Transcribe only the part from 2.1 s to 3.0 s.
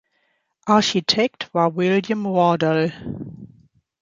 Wardell.